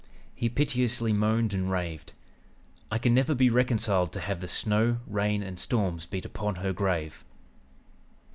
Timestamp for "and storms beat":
5.43-6.25